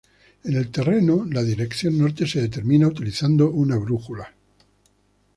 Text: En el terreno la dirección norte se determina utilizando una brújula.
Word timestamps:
En 0.45 0.55
el 0.55 0.71
terreno 0.71 1.25
la 1.29 1.43
dirección 1.43 1.95
norte 1.99 2.25
se 2.25 2.41
determina 2.41 2.87
utilizando 2.87 3.51
una 3.51 3.77
brújula. 3.77 4.33